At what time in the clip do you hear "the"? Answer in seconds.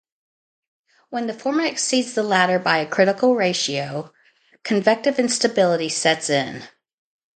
1.27-1.33, 2.15-2.23